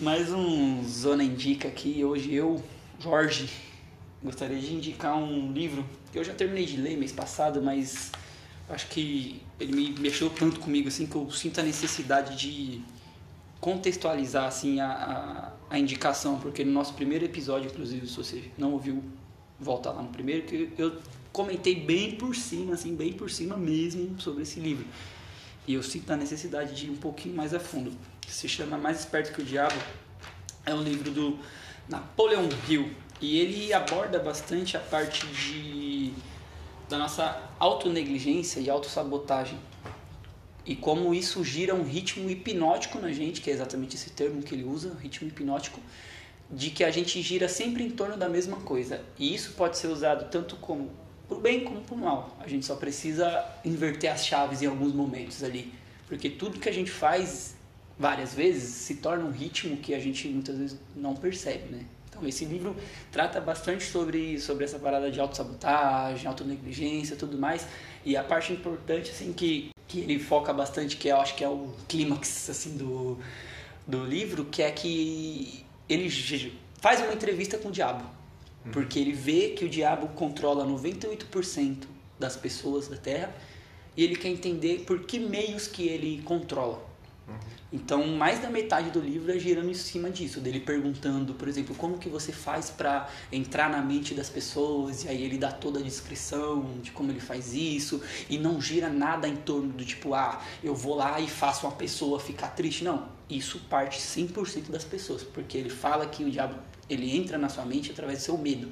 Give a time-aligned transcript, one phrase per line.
[0.00, 2.04] Mais um Zona Indica aqui.
[2.04, 2.60] Hoje eu,
[2.98, 3.48] Jorge,
[4.20, 8.10] gostaria de indicar um livro que eu já terminei de ler mês passado, mas
[8.68, 12.80] acho que ele me mexeu tanto comigo assim que eu sinto a necessidade de
[13.60, 18.72] contextualizar assim a, a, a indicação, porque no nosso primeiro episódio, inclusive, se você não
[18.72, 19.00] ouviu,
[19.60, 20.98] volta lá no primeiro que eu
[21.32, 24.86] comentei bem por cima, assim, bem por cima mesmo sobre esse livro.
[25.68, 27.92] E eu sinto a necessidade de ir um pouquinho mais a fundo.
[28.28, 29.76] Se chama Mais Esperto que o Diabo.
[30.66, 31.38] É um livro do
[31.88, 32.90] Napoleon Hill.
[33.20, 36.12] E ele aborda bastante a parte de
[36.88, 39.58] da nossa autonegligência e autossabotagem.
[40.66, 44.54] E como isso gira um ritmo hipnótico na gente, que é exatamente esse termo que
[44.54, 45.80] ele usa, ritmo hipnótico,
[46.50, 49.02] de que a gente gira sempre em torno da mesma coisa.
[49.18, 50.90] E isso pode ser usado tanto como
[51.28, 52.36] pro bem como pro mal.
[52.40, 55.72] A gente só precisa inverter as chaves em alguns momentos ali,
[56.06, 57.56] porque tudo que a gente faz
[57.98, 61.84] várias vezes se torna um ritmo que a gente muitas vezes não percebe, né?
[62.08, 62.76] Então esse livro
[63.10, 67.66] trata bastante sobre, sobre essa parada de autossabotagem, autonegligência, tudo mais.
[68.04, 71.48] E a parte importante assim que, que ele foca bastante, que eu acho que é
[71.48, 73.18] o clímax assim do,
[73.86, 76.08] do livro, que é que ele
[76.80, 78.04] faz uma entrevista com o diabo.
[78.72, 81.84] Porque ele vê que o diabo controla 98%
[82.18, 83.34] das pessoas da Terra
[83.96, 86.93] e ele quer entender por que meios que ele controla.
[87.72, 91.74] Então, mais da metade do livro é girando em cima disso, dele perguntando, por exemplo,
[91.74, 95.80] como que você faz para entrar na mente das pessoas, e aí ele dá toda
[95.80, 100.14] a descrição de como ele faz isso, e não gira nada em torno do tipo,
[100.14, 102.84] ah, eu vou lá e faço uma pessoa ficar triste.
[102.84, 106.54] Não, isso parte 100% das pessoas, porque ele fala que o diabo
[106.88, 108.70] ele entra na sua mente através do seu medo.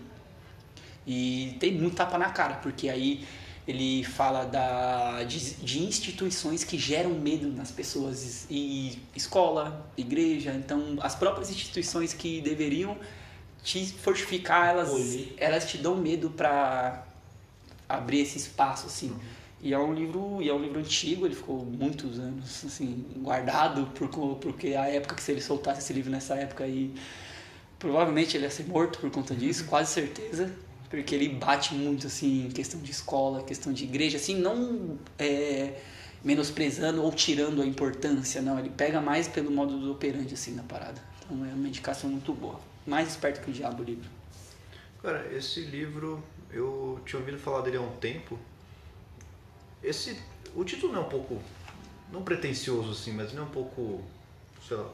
[1.04, 3.26] E tem muito tapa na cara, porque aí
[3.66, 10.98] ele fala da, de, de, instituições que geram medo nas pessoas e escola, igreja, então
[11.00, 12.96] as próprias instituições que deveriam
[13.62, 14.90] te fortificar, elas,
[15.36, 17.06] elas te dão medo para
[17.88, 19.14] abrir esse espaço assim.
[19.60, 23.86] E é um livro, e é um livro antigo, ele ficou muitos anos assim guardado
[23.94, 24.08] por,
[24.38, 26.92] porque a época que se ele soltasse esse livro nessa época aí
[27.78, 30.52] provavelmente ele ia ser morto por conta disso, quase certeza
[30.92, 35.80] porque ele bate muito assim em questão de escola, questão de igreja, assim, não é,
[36.22, 40.62] menosprezando ou tirando a importância, não, ele pega mais pelo modo do operante assim na
[40.62, 41.02] parada.
[41.24, 42.60] Então é uma indicação muito boa.
[42.86, 44.06] Mais esperto que o diabo o livro.
[45.02, 48.38] Cara, esse livro eu tinha ouvido falar dele há um tempo.
[49.82, 50.18] Esse
[50.54, 51.40] o título não é um pouco
[52.12, 54.04] não pretencioso assim, mas não é um pouco
[54.68, 54.90] sei lá,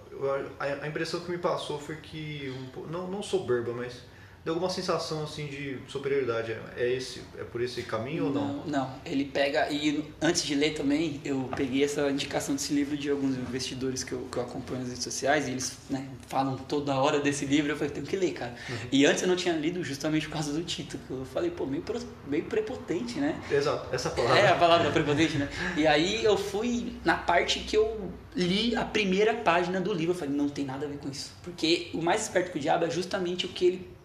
[0.61, 4.01] a, a impressão que me passou foi que um, não não soberba, mas
[4.49, 6.57] deu alguma sensação assim de superioridade.
[6.75, 8.67] É esse, é por esse caminho não, ou não?
[8.67, 13.11] Não, ele pega e antes de ler também eu peguei essa indicação desse livro de
[13.11, 16.95] alguns investidores que eu, que eu acompanho nas redes sociais e eles né, falam toda
[16.95, 17.71] hora desse livro.
[17.71, 18.55] Eu falei tenho que ler, cara.
[18.71, 18.77] Uhum.
[18.91, 21.03] E antes eu não tinha lido justamente por causa do título.
[21.11, 21.85] Eu falei pô meio
[22.27, 23.39] meio prepotente, né?
[23.51, 24.39] Exato, essa palavra.
[24.39, 25.51] É a palavra prepotente, né?
[25.77, 30.15] E aí eu fui na parte que eu li a primeira página do livro.
[30.15, 32.61] Eu falei não tem nada a ver com isso, porque o mais esperto que o
[32.61, 33.98] diabo é justamente o que ele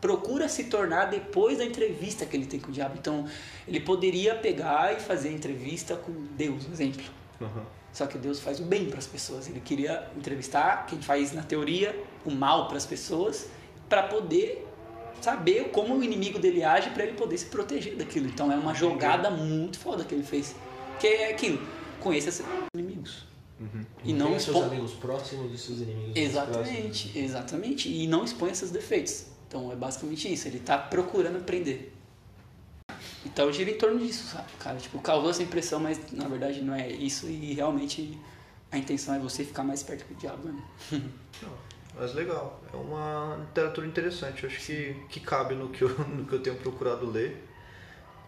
[0.00, 2.94] procura se tornar depois da entrevista que ele tem com o diabo.
[2.98, 3.26] Então,
[3.68, 7.04] ele poderia pegar e fazer entrevista com Deus, por exemplo.
[7.40, 7.62] Uhum.
[7.92, 9.48] Só que Deus faz o bem para as pessoas.
[9.48, 13.48] Ele queria entrevistar quem faz, na teoria, o mal para as pessoas,
[13.88, 14.66] para poder
[15.20, 18.26] saber como o inimigo dele age, para ele poder se proteger daquilo.
[18.26, 20.54] Então, é uma jogada muito foda que ele fez.
[20.98, 21.60] Que é aquilo:
[21.98, 23.28] conheça seus inimigos.
[23.60, 23.84] Uhum.
[24.02, 27.16] E não expõe seus amigos próximos e seus inimigos Exatamente, próximos.
[27.16, 27.88] exatamente.
[27.90, 29.26] E não expõe esses defeitos.
[29.50, 31.92] Então é basicamente isso, ele está procurando aprender.
[33.26, 34.46] Então gira em torno disso, sabe?
[34.60, 38.16] Cara, tipo, causou essa impressão, mas na verdade não é isso e realmente
[38.70, 40.62] a intenção é você ficar mais perto do diabo mesmo.
[41.42, 41.52] Não,
[41.98, 46.24] mas legal, é uma literatura interessante, eu acho que, que cabe no que, eu, no
[46.24, 47.48] que eu tenho procurado ler.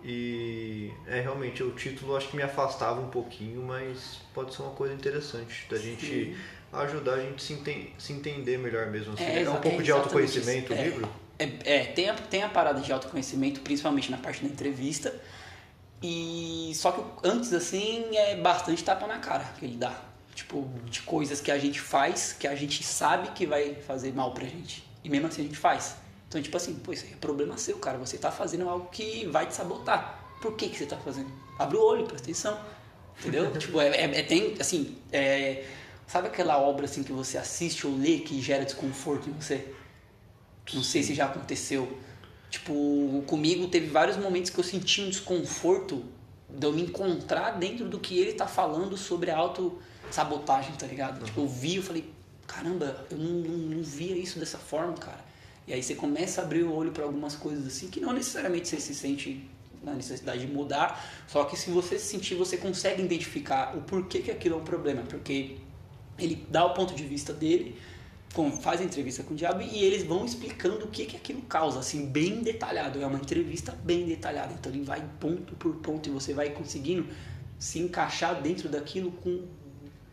[0.04, 4.72] E é realmente o título acho que me afastava um pouquinho, mas pode ser uma
[4.72, 6.36] coisa interessante da gente Sim
[6.72, 9.14] ajudar a gente se, enten se entender melhor mesmo.
[9.14, 9.24] Assim.
[9.24, 11.08] É, é um pouco é de autoconhecimento o livro?
[11.38, 15.14] É, é, tem, a, tem a parada de autoconhecimento, principalmente na parte da entrevista.
[16.02, 19.94] E só que antes, assim, é bastante tapa na cara que ele dá.
[20.34, 24.32] Tipo, de coisas que a gente faz, que a gente sabe que vai fazer mal
[24.32, 24.82] pra gente.
[25.04, 25.96] E mesmo assim a gente faz.
[26.28, 27.98] Então, tipo assim, pô, isso aí é problema seu, cara.
[27.98, 30.18] Você tá fazendo algo que vai te sabotar.
[30.40, 31.30] Por que, que você tá fazendo?
[31.58, 32.58] Abre o olho, presta atenção.
[33.20, 33.52] Entendeu?
[33.58, 35.64] tipo, é, é, é, tem, assim, é,
[36.12, 39.72] Sabe aquela obra assim que você assiste ou lê que gera desconforto em você?
[40.74, 41.96] Não sei se já aconteceu.
[42.50, 46.04] Tipo, comigo teve vários momentos que eu senti um desconforto
[46.50, 51.20] de eu me encontrar dentro do que ele tá falando sobre a auto-sabotagem, tá ligado?
[51.20, 51.24] Uhum.
[51.24, 52.12] Tipo, eu vi, eu falei,
[52.46, 55.24] caramba, eu não, não, não via isso dessa forma, cara.
[55.66, 58.68] E aí você começa a abrir o olho para algumas coisas assim que não necessariamente
[58.68, 59.48] você se sente
[59.82, 64.18] na necessidade de mudar, só que se você se sentir, você consegue identificar o porquê
[64.18, 65.56] que aquilo é um problema, porque
[66.18, 67.76] ele dá o ponto de vista dele,
[68.62, 71.80] faz a entrevista com o diabo e eles vão explicando o que que aquilo causa,
[71.80, 73.00] assim, bem detalhado.
[73.00, 77.06] É uma entrevista bem detalhada, então ele vai ponto por ponto e você vai conseguindo
[77.58, 79.44] se encaixar dentro daquilo com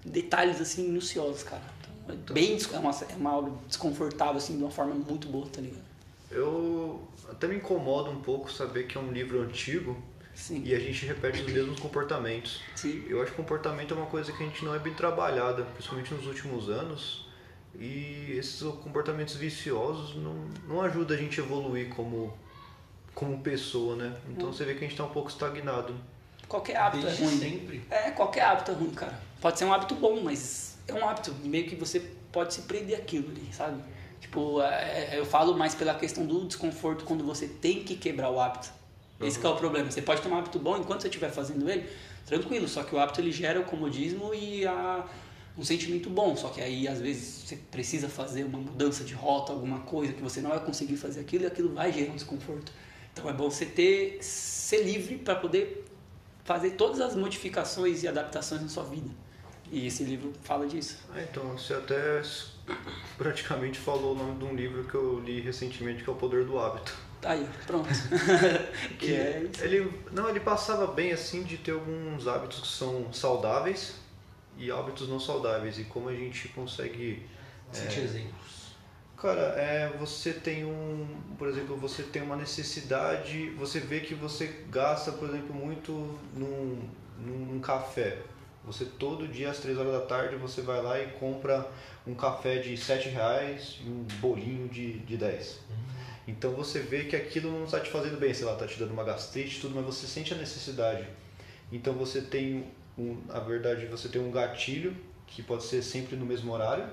[0.05, 1.63] detalhes assim minuciosos, cara.
[2.03, 5.47] Então, é bem é uma, é uma aula desconfortável assim de uma forma muito boa,
[5.47, 5.89] tá ligado?
[6.29, 9.97] Eu até me incomoda um pouco saber que é um livro antigo
[10.39, 10.63] Sim.
[10.65, 12.61] e a gente repete os mesmos comportamentos.
[12.73, 13.03] Sim.
[13.09, 16.13] Eu acho que comportamento é uma coisa que a gente não é bem trabalhada, principalmente
[16.13, 17.27] nos últimos anos.
[17.77, 22.33] E esses comportamentos viciosos não, não ajudam a gente a evoluir como,
[23.13, 24.15] como pessoa, né?
[24.29, 24.53] Então hum.
[24.53, 25.93] você vê que a gente está um pouco estagnado.
[26.47, 27.37] Qualquer hábito é Desde é ruim.
[27.37, 27.81] sempre.
[27.89, 29.21] É, qualquer hábito é ruim, cara.
[29.41, 31.99] Pode ser um hábito bom, mas é um hábito meio que você
[32.31, 33.83] pode se prender aquilo ali, sabe?
[34.21, 38.29] Tipo, é, é, eu falo mais pela questão do desconforto quando você tem que quebrar
[38.29, 38.79] o hábito.
[39.21, 39.91] Esse é o problema.
[39.91, 41.89] Você pode ter um hábito bom enquanto você estiver fazendo ele,
[42.25, 42.67] tranquilo.
[42.67, 45.05] Só que o hábito ele gera o comodismo e a,
[45.57, 46.35] um sentimento bom.
[46.35, 50.21] Só que aí às vezes você precisa fazer uma mudança de rota, alguma coisa que
[50.21, 52.71] você não vai conseguir fazer aquilo e aquilo vai gerar um desconforto.
[53.11, 55.85] Então é bom você ter ser livre para poder
[56.45, 59.09] fazer todas as modificações e adaptações na sua vida.
[59.71, 60.97] E esse livro fala disso.
[61.13, 62.21] Ah, então você até
[63.17, 66.45] praticamente falou o nome de um livro que eu li recentemente, que é O Poder
[66.45, 67.08] do Hábito.
[67.21, 67.89] Tá aí, pronto.
[68.97, 73.95] que é ele não, ele passava bem assim de ter alguns hábitos que são saudáveis
[74.57, 77.25] e hábitos não saudáveis e como a gente consegue
[77.71, 78.75] Cite é, exemplos.
[79.17, 81.05] Cara, é, você tem um,
[81.37, 85.91] por exemplo, você tem uma necessidade, você vê que você gasta, por exemplo, muito
[86.33, 88.17] num, num café.
[88.65, 91.69] Você todo dia às três horas da tarde você vai lá e compra
[92.05, 95.59] um café de sete reais e um bolinho de, de 10.
[95.69, 95.75] Uhum.
[96.29, 98.91] Então você vê que aquilo não está te fazendo bem, sei lá, está te dando
[98.91, 101.07] uma gastrite tudo, mas você sente a necessidade.
[101.71, 104.95] Então você tem, um, na verdade, você tem um gatilho
[105.25, 106.87] que pode ser sempre no mesmo horário,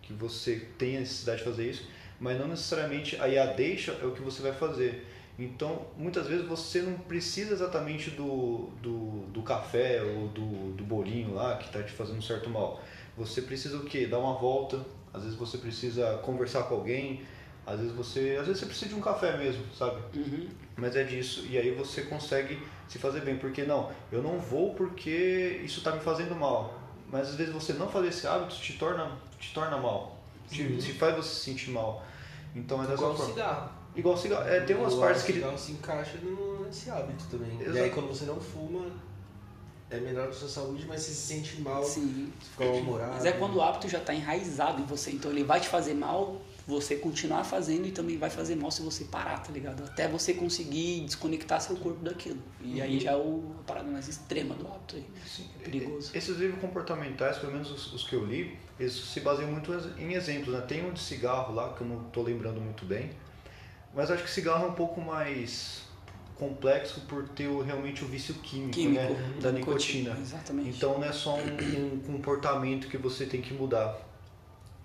[0.00, 1.86] que você tem a necessidade de fazer isso,
[2.18, 5.06] mas não necessariamente aí a deixa é o que você vai fazer.
[5.38, 11.34] Então, muitas vezes você não precisa exatamente do, do, do café ou do, do bolinho
[11.34, 12.82] lá que está te fazendo um certo mal.
[13.18, 14.06] Você precisa o quê?
[14.06, 14.80] Dar uma volta,
[15.12, 17.22] às vezes você precisa conversar com alguém,
[17.66, 20.00] às vezes você, às vezes você precisa de um café mesmo, sabe?
[20.14, 20.48] Uhum.
[20.76, 21.46] Mas é disso.
[21.48, 23.36] E aí você consegue se fazer bem.
[23.36, 26.80] Porque não, eu não vou porque isso está me fazendo mal.
[27.10, 30.18] Mas às vezes você não fazer esse hábito te torna te torna mal.
[30.48, 30.78] Te, uhum.
[30.78, 32.04] te faz você se sentir mal.
[32.54, 33.32] Então é dessa Igual forma.
[33.32, 33.70] cigarro.
[33.94, 34.48] Igual cigarro.
[34.48, 35.32] É, tem umas partes que.
[35.32, 36.18] O cigarro se encaixa
[36.66, 37.60] nesse hábito também.
[37.60, 37.76] Exato.
[37.76, 38.90] E aí quando você não fuma,
[39.88, 42.32] é melhor para sua saúde, mas você se sente mal, Sim.
[42.40, 43.12] você fica mal-humorado.
[43.12, 45.94] Mas é quando o hábito já está enraizado em você, então ele vai te fazer
[45.94, 49.82] mal você continuar fazendo e também vai fazer mal se você parar, tá ligado?
[49.84, 52.40] Até você conseguir desconectar seu corpo daquilo.
[52.60, 52.82] E uhum.
[52.82, 55.04] aí já é o, a parada mais extrema do hábito aí.
[55.26, 55.48] Sim.
[55.60, 56.10] É perigoso.
[56.14, 60.14] Esses livros comportamentais, pelo menos os, os, que eu li, eles se baseiam muito em
[60.14, 60.60] exemplos, né?
[60.60, 63.10] Tem um de cigarro lá, que eu não tô lembrando muito bem,
[63.94, 65.82] mas acho que cigarro é um pouco mais
[66.36, 69.34] complexo por ter realmente o vício químico, químico né?
[69.40, 70.10] da nicotina.
[70.10, 70.16] nicotina.
[70.20, 70.76] Exatamente.
[70.76, 74.11] Então não é só um, um comportamento que você tem que mudar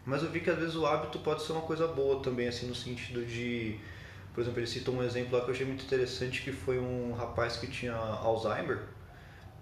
[0.07, 2.65] mas eu vi que às vezes o hábito pode ser uma coisa boa também, assim,
[2.65, 3.77] no sentido de.
[4.33, 7.11] Por exemplo, ele citou um exemplo lá que eu achei muito interessante, que foi um
[7.11, 8.79] rapaz que tinha Alzheimer.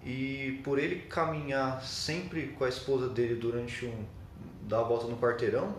[0.04, 4.04] E por ele caminhar sempre com a esposa dele durante um.
[4.62, 5.74] dar a volta no quarteirão,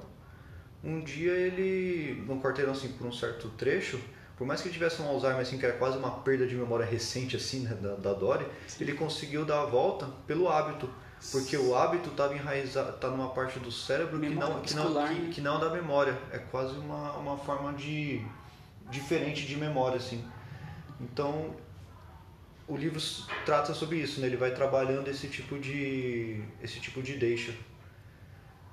[0.83, 2.21] um dia ele.
[2.27, 3.97] no quarteirão, assim, por um certo trecho,
[4.37, 6.85] por mais que ele tivesse um Alzheimer, assim, que era quase uma perda de memória
[6.85, 8.45] recente, assim, né, da, da Dory,
[8.81, 10.89] ele conseguiu dar a volta pelo hábito.
[11.31, 14.93] Porque o hábito estava enraizado, está numa parte do cérebro que não, que, não, que,
[14.93, 15.29] né?
[15.33, 16.17] que não é da memória.
[16.31, 18.21] É quase uma, uma forma de
[18.89, 20.23] diferente de memória, assim.
[21.01, 21.55] Então,
[22.67, 22.99] o livro
[23.45, 24.27] trata sobre isso, né?
[24.27, 27.53] Ele vai trabalhando esse tipo de esse tipo de deixa.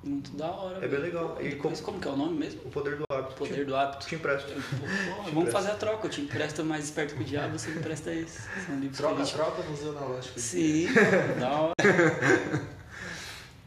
[0.04, 0.84] Muito da hora.
[0.84, 1.38] É bem legal.
[1.40, 2.60] E como, como que é o nome mesmo?
[2.66, 3.32] O Poder do Hábito.
[3.32, 4.06] O Poder te, do Hábito.
[4.06, 4.52] Te empresto.
[4.52, 4.60] Eu,
[5.16, 6.06] pô, te vamos fazer a troca.
[6.06, 8.42] Eu te empresto mais esperto que o diabo, você me empresta esse.
[8.66, 9.34] São livros troca, gente...
[9.34, 10.38] troca, museu analógico.
[10.38, 10.88] Sim,
[11.40, 11.74] da hora.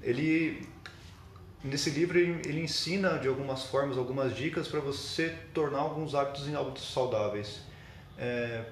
[0.03, 0.67] ele,
[1.63, 6.48] nesse livro, ele, ele ensina de algumas formas, algumas dicas para você tornar alguns hábitos
[6.48, 7.62] em hábitos saudáveis.
[8.15, 8.63] É,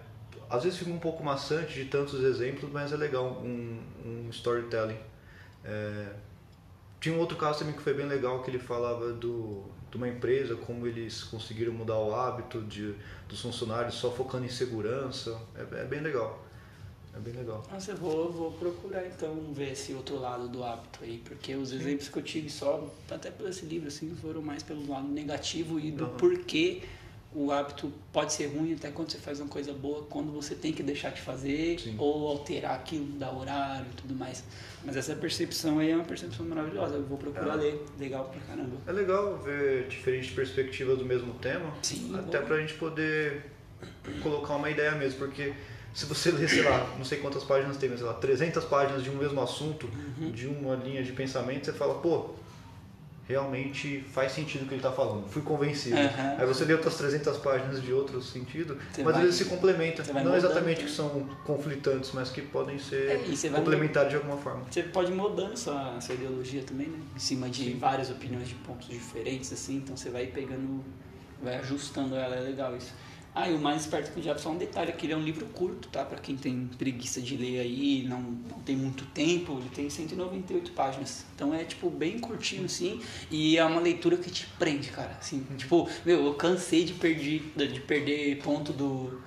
[0.47, 4.99] às vezes fica um pouco maçante de tantos exemplos, mas é legal um, um storytelling.
[5.63, 6.09] É,
[7.05, 10.07] tinha um outro caso também que foi bem legal, que ele falava do, de uma
[10.07, 12.95] empresa, como eles conseguiram mudar o hábito de,
[13.29, 15.39] dos funcionários só focando em segurança.
[15.55, 16.43] É, é bem legal.
[17.15, 17.63] É bem legal.
[17.71, 21.71] Nossa, eu vou, vou procurar então ver esse outro lado do hábito aí, porque os
[21.71, 25.79] exemplos que eu tive só, até por esse livro, assim, foram mais pelo lado negativo
[25.79, 26.17] e do uhum.
[26.17, 26.81] porquê
[27.35, 30.71] o hábito pode ser ruim até quando você faz uma coisa boa, quando você tem
[30.71, 31.95] que deixar de fazer Sim.
[31.99, 34.41] ou alterar aquilo, dar horário e tudo mais.
[34.85, 36.95] Mas essa percepção aí é uma percepção maravilhosa.
[36.95, 37.63] Eu vou procurar é.
[37.63, 37.85] ler.
[37.99, 38.77] Legal pra caramba.
[38.87, 41.73] É legal ver diferentes perspectivas do mesmo tema.
[41.81, 42.15] Sim.
[42.17, 42.45] Até bom.
[42.45, 43.43] pra gente poder
[44.23, 45.53] colocar uma ideia mesmo, porque
[45.93, 49.03] se você ler, sei lá, não sei quantas páginas tem, mas sei lá, 300 páginas
[49.03, 49.89] de um mesmo assunto,
[50.19, 50.31] uhum.
[50.31, 52.29] de uma linha de pensamento, você fala, pô,
[53.27, 55.95] realmente faz sentido o que ele está falando, fui convencido.
[55.95, 56.35] Uhum.
[56.37, 60.05] Aí você lê outras 300 páginas de outro sentido, você mas vai, eles se complementam.
[60.23, 64.63] Não exatamente que são conflitantes, mas que podem ser é, complementares de alguma forma.
[64.69, 66.99] Você pode ir mudando sua, sua ideologia também, né?
[67.15, 67.79] Em cima de Sim.
[67.79, 70.83] várias opiniões de pontos diferentes, assim, então você vai pegando,
[71.41, 72.93] vai ajustando ela, é legal isso.
[73.37, 75.21] Ah, e o mais esperto que o diabo, só um detalhe, que ele é um
[75.21, 76.05] livro curto, tá?
[76.05, 80.71] Para quem tem preguiça de ler aí, não, não tem muito tempo, ele tem 198
[80.71, 81.25] páginas.
[81.35, 85.17] Então é, tipo, bem curtinho, assim, e é uma leitura que te prende, cara.
[85.19, 89.19] Assim, tipo, meu, eu cansei de perder, de perder ponto do,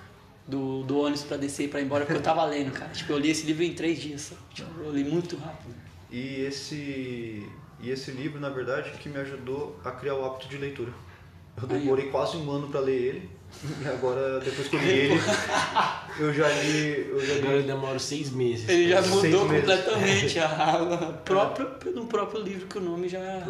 [0.47, 2.91] do, do ônibus para descer para ir embora, porque eu tava lendo, cara.
[2.91, 5.75] Tipo, eu li esse livro em três dias, tipo, eu li muito rápido.
[6.11, 7.47] E esse,
[7.79, 10.95] e esse livro, na verdade, que me ajudou a criar o hábito de leitura.
[11.61, 12.11] Eu demorei Aí.
[12.11, 13.38] quase um ano para ler ele.
[13.83, 15.21] E agora, depois que eu li ele,
[16.21, 17.09] eu já li.
[17.11, 17.40] Eu já li...
[17.40, 18.69] Agora eu demoro seis meses.
[18.69, 23.43] Ele já mudou completamente a, próprio, no próprio livro, que o nome já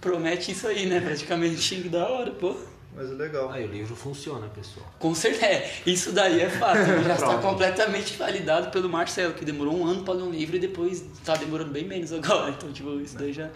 [0.00, 1.00] promete isso aí, né?
[1.00, 2.56] Praticamente da hora, pô.
[2.96, 3.50] Mas é legal.
[3.52, 4.86] Aí o livro funciona, pessoal.
[4.98, 5.44] Com certeza.
[5.44, 6.78] É, isso daí é fato.
[7.06, 10.58] já está completamente validado pelo Marcelo, que demorou um ano para ler um livro e
[10.58, 12.50] depois está demorando bem menos agora.
[12.50, 13.50] Então, tipo, isso daí já,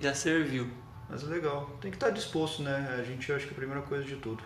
[0.00, 0.68] já serviu.
[1.08, 1.70] Mas é legal.
[1.80, 2.96] Tem que estar disposto, né?
[2.98, 4.42] A gente acho que é a primeira coisa de tudo.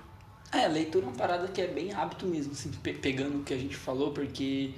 [0.53, 3.59] É, leitura é uma parada que é bem hábito mesmo, assim, pegando o que a
[3.59, 4.75] gente falou, porque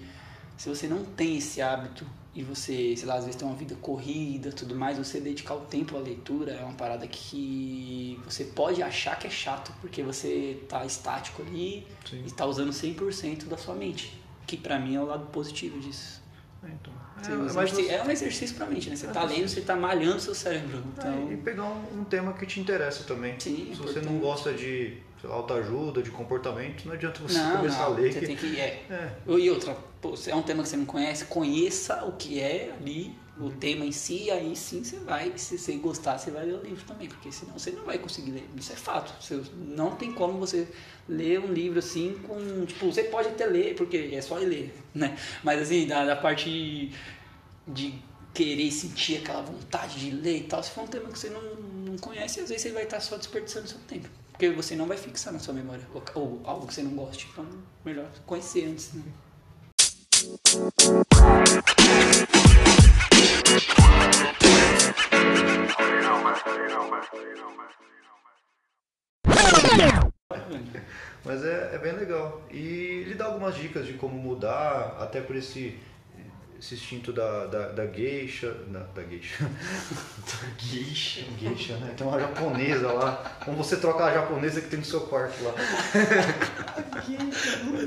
[0.57, 3.75] se você não tem esse hábito e você, sei lá, às vezes tem uma vida
[3.77, 8.83] corrida tudo mais, você dedicar o tempo à leitura é uma parada que você pode
[8.83, 12.25] achar que é chato, porque você tá estático ali Sim.
[12.25, 14.17] e tá usando 100% da sua mente,
[14.47, 16.23] que para mim é o lado positivo disso.
[16.63, 16.93] É, então.
[17.27, 17.89] É, mas você...
[17.89, 18.97] é um exercício pra mente, né?
[18.97, 20.83] Você é tá lendo, você tá malhando seu cérebro.
[20.93, 21.29] Então...
[21.29, 23.39] É, e pegar um, um, tema que te interessa também.
[23.39, 27.87] Sim, Se você não gosta de autoajuda, de comportamento, não adianta você não, começar não,
[27.87, 28.13] a ler.
[28.13, 28.27] Você que...
[28.27, 28.61] tem que.
[28.61, 28.85] É.
[28.91, 29.13] é.
[29.29, 33.15] E outra, pô, é um tema que você não conhece, conheça o que é ali,
[33.39, 36.63] o tema em si, aí sim você vai, se você gostar, você vai ler o
[36.63, 38.49] livro também, porque senão você não vai conseguir ler.
[38.57, 39.13] Isso é fato.
[39.21, 40.69] Você, não tem como você
[41.09, 42.65] ler um livro assim com.
[42.65, 45.17] Tipo, você pode até ler, porque é só ler, né?
[45.43, 46.93] Mas assim, da, da parte
[47.67, 47.95] de
[48.35, 51.55] querer sentir aquela vontade de ler e tal, se for um tema que você não,
[51.55, 54.09] não conhece, às vezes você vai estar só desperdiçando seu tempo.
[54.33, 57.29] Porque você não vai fixar na sua memória ou, algo que você não goste.
[57.31, 57.47] Então,
[57.85, 58.93] melhor conhecer antes.
[58.93, 59.03] Né?
[71.25, 72.43] Mas é, é bem legal.
[72.51, 75.79] E ele dá algumas dicas de como mudar, até por esse
[76.59, 78.53] esse instinto da, da, da geisha.
[78.69, 79.45] Na, da geisha.
[79.45, 81.25] da geisha.
[81.39, 81.95] Geisha, né?
[81.97, 83.39] Tem uma japonesa lá.
[83.45, 85.55] Como você trocar a japonesa que tem no seu quarto lá.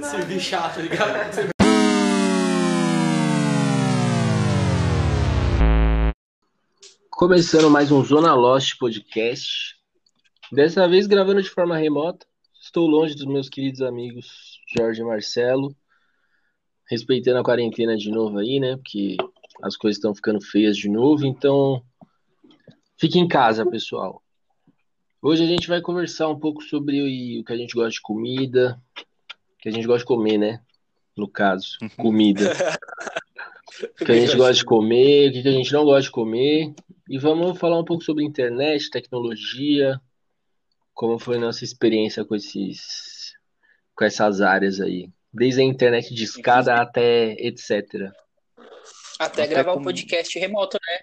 [0.10, 1.58] Servir chato, tá ligado?
[7.10, 9.76] Começando mais um Zona Lost podcast.
[10.52, 12.26] Dessa vez gravando de forma remota.
[12.62, 15.76] Estou longe dos meus queridos amigos Jorge e Marcelo
[16.90, 18.78] respeitando a quarentena de novo aí, né?
[18.78, 19.18] Porque
[19.62, 21.84] as coisas estão ficando feias de novo, então
[22.98, 24.24] fique em casa, pessoal.
[25.22, 28.80] Hoje a gente vai conversar um pouco sobre o que a gente gosta de comida,
[29.60, 30.62] que a gente gosta de comer, né?
[31.16, 32.52] No caso, comida.
[34.00, 36.74] o que a gente gosta de comer, o que a gente não gosta de comer.
[37.10, 40.00] E vamos falar um pouco sobre internet, tecnologia,
[40.94, 43.34] como foi nossa experiência com esses
[43.96, 45.10] com essas áreas aí.
[45.38, 48.12] Desde a internet de escada até etc.
[49.20, 51.00] Até, até gravar um podcast remoto, né?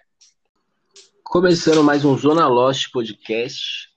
[1.23, 3.89] Começando mais um Zona Lost podcast.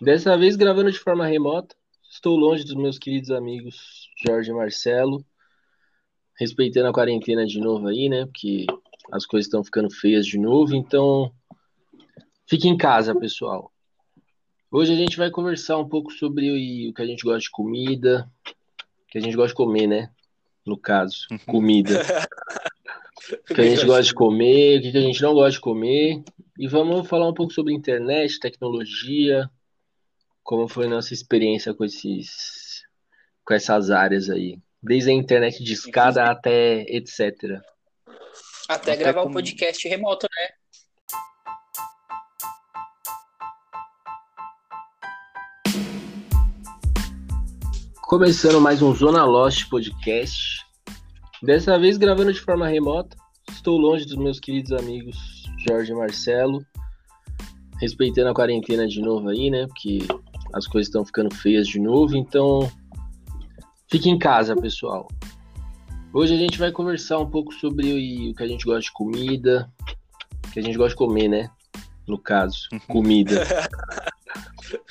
[0.00, 1.76] Dessa vez gravando de forma remota.
[2.10, 5.24] Estou longe dos meus queridos amigos Jorge e Marcelo.
[6.36, 8.26] Respeitando a quarentena de novo aí, né?
[8.26, 8.66] Porque
[9.12, 10.74] as coisas estão ficando feias de novo.
[10.74, 11.32] Então,
[12.44, 13.72] fique em casa, pessoal.
[14.68, 18.28] Hoje a gente vai conversar um pouco sobre o que a gente gosta de comida,
[19.10, 20.10] que a gente gosta de comer, né?
[20.64, 21.38] No caso, uhum.
[21.38, 21.94] comida.
[23.46, 26.22] que a gente gosta de comer, o que a gente não gosta de comer.
[26.58, 29.50] E vamos falar um pouco sobre internet, tecnologia,
[30.42, 32.84] como foi nossa experiência com esses
[33.44, 37.60] com essas áreas aí, Desde a internet de escada até etc.
[38.68, 40.48] Até, Até gravar um como- podcast remoto, né?
[48.10, 50.66] Começando mais um Zona Lost podcast.
[51.40, 53.16] Dessa vez gravando de forma remota.
[53.52, 55.16] Estou longe dos meus queridos amigos
[55.64, 56.60] Jorge e Marcelo.
[57.80, 59.64] Respeitando a quarentena de novo aí, né?
[59.68, 60.00] Porque
[60.52, 62.16] as coisas estão ficando feias de novo.
[62.16, 62.68] Então,
[63.88, 65.06] fique em casa, pessoal.
[66.12, 67.92] Hoje a gente vai conversar um pouco sobre
[68.28, 69.72] o que a gente gosta de comida.
[70.48, 71.48] O que a gente gosta de comer, né?
[72.08, 73.46] No caso, comida.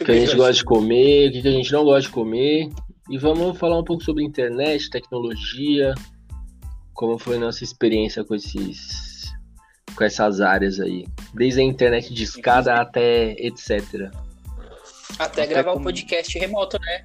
[0.01, 2.69] O que a gente gosta de comer, o que a gente não gosta de comer.
[3.10, 5.96] E vamos falar um pouco sobre internet, tecnologia,
[6.94, 9.34] como foi nossa experiência com esses
[9.96, 14.12] com essas áreas aí, desde a internet de escada até etc.
[15.18, 17.04] Até, Até gravar um como- podcast remoto, né?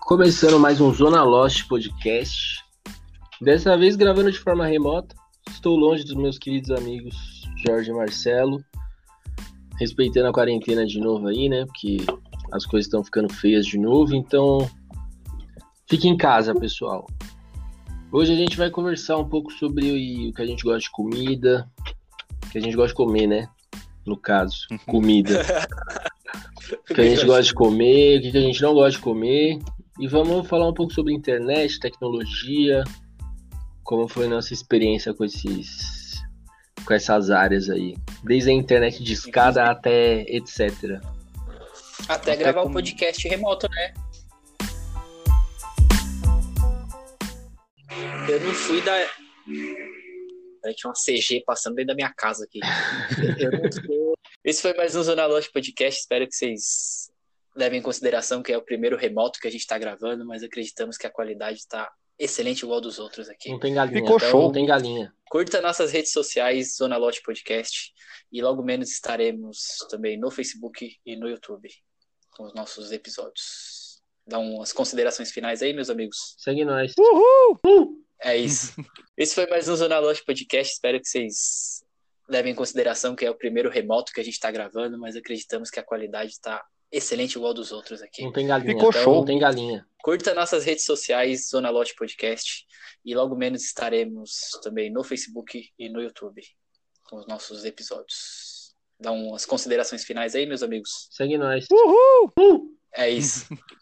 [0.00, 2.64] Começando mais um Zona Lost podcast.
[3.40, 5.14] Dessa vez gravando de forma remota.
[5.48, 7.16] Estou longe dos meus queridos amigos
[7.64, 8.62] Jorge e Marcelo.
[9.78, 11.64] Respeitando a quarentena de novo aí, né?
[11.64, 11.98] Porque
[12.52, 14.12] as coisas estão ficando feias de novo.
[14.14, 14.68] Então,
[15.88, 17.06] fique em casa, pessoal.
[18.10, 21.70] Hoje a gente vai conversar um pouco sobre o que a gente gosta de comida.
[22.44, 23.48] O que a gente gosta de comer, né?
[24.04, 25.42] No caso, comida.
[26.90, 29.58] O que a gente gosta de comer, o que a gente não gosta de comer.
[29.98, 32.84] E vamos falar um pouco sobre internet, tecnologia,
[33.88, 36.20] como foi nossa experiência com esses
[36.84, 41.00] com essas áreas aí, desde a internet de escada até etc.
[42.06, 43.94] Até, Até gravar um como- podcast remoto, né?
[48.28, 48.92] Eu não fui da.
[50.60, 52.60] Peraí, tinha uma CG passando dentro da minha casa aqui.
[53.40, 54.14] Eu não sou-
[54.44, 56.00] Esse foi mais um Zona Lost Podcast.
[56.00, 57.10] Espero que vocês
[57.56, 60.98] levem em consideração que é o primeiro remoto que a gente está gravando, mas acreditamos
[60.98, 63.50] que a qualidade está excelente igual dos outros aqui.
[63.50, 64.42] Não tem galinha, Ficou então show.
[64.42, 65.14] não tem galinha.
[65.30, 67.92] Curta nossas redes sociais, Zona Lote Podcast.
[68.32, 71.68] E logo menos estaremos também no Facebook e no YouTube
[72.36, 74.02] com os nossos episódios.
[74.26, 76.34] Dá umas considerações finais aí, meus amigos.
[76.38, 76.92] Segue nós.
[78.20, 78.74] É isso.
[79.16, 80.74] Esse foi mais um Zona Lote Podcast.
[80.74, 81.82] Espero que vocês
[82.28, 85.70] levem em consideração que é o primeiro remoto que a gente está gravando, mas acreditamos
[85.70, 88.22] que a qualidade está excelente igual dos outros aqui.
[88.22, 89.14] Não tem galinha, Ficou então show.
[89.16, 89.86] não tem galinha.
[90.02, 92.66] Curta nossas redes sociais, Zona Lote Podcast.
[93.04, 96.42] E logo menos estaremos também no Facebook e no YouTube
[97.04, 98.74] com os nossos episódios.
[99.00, 101.08] Dá umas considerações finais aí, meus amigos.
[101.10, 101.66] Segue nós.
[102.94, 103.46] É isso.